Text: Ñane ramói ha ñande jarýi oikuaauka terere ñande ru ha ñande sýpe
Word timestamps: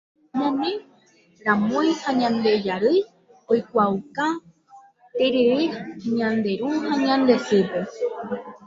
Ñane 0.39 0.69
ramói 1.45 1.89
ha 2.01 2.11
ñande 2.21 2.51
jarýi 2.65 2.99
oikuaauka 3.51 4.25
terere 5.17 5.61
ñande 6.17 6.51
ru 6.59 6.67
ha 6.85 6.93
ñande 7.05 7.35
sýpe 7.47 7.79